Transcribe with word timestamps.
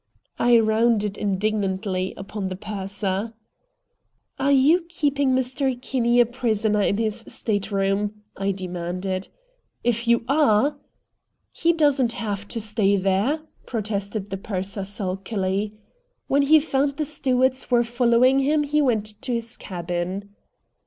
I 0.39 0.57
rounded 0.59 1.15
indignantly 1.15 2.15
upon 2.17 2.49
the 2.49 2.55
purser. 2.55 3.35
"Are 4.39 4.51
you 4.51 4.87
keeping 4.89 5.35
Mr. 5.35 5.79
Kinney 5.79 6.19
a 6.19 6.25
prisoner 6.25 6.81
in 6.81 6.97
his 6.97 7.19
state 7.27 7.71
room?" 7.71 8.23
I 8.35 8.51
demanded. 8.51 9.27
"If 9.83 10.07
you 10.07 10.25
are" 10.27 10.75
"He 11.51 11.71
doesn't 11.71 12.13
have 12.13 12.47
to 12.47 12.59
stay 12.59 12.97
there," 12.97 13.41
protested 13.67 14.31
the 14.31 14.37
purser 14.37 14.85
sulkily. 14.85 15.73
"When 16.25 16.41
he 16.41 16.59
found 16.59 16.97
the 16.97 17.05
stewards 17.05 17.69
were 17.69 17.83
following 17.83 18.39
him 18.39 18.63
he 18.63 18.81
went 18.81 19.21
to 19.21 19.33
his 19.35 19.55
cabin." 19.55 20.31